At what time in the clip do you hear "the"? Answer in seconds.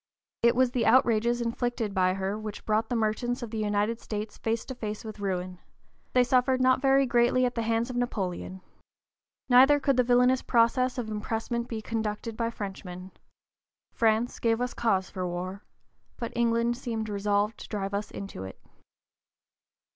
0.71-0.87, 2.89-2.95, 3.51-3.59, 7.53-7.61, 9.97-10.03